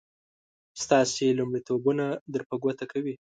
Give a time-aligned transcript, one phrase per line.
[0.83, 3.15] ستاسې لومړيتوبونه در په ګوته کوي.